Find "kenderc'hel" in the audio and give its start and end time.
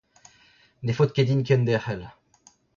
1.47-2.01